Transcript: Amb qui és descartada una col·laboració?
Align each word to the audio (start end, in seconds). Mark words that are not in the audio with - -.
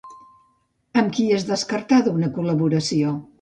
Amb 1.01 1.13
qui 1.17 1.25
és 1.35 1.45
descartada 1.49 2.15
una 2.21 2.31
col·laboració? 2.39 3.15